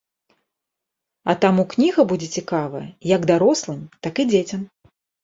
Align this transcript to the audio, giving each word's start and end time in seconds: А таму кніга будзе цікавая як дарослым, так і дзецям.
А 1.33 1.35
таму 1.43 1.65
кніга 1.73 2.05
будзе 2.11 2.29
цікавая 2.39 2.81
як 3.13 3.21
дарослым, 3.33 3.79
так 4.07 4.13
і 4.25 4.27
дзецям. 4.31 4.65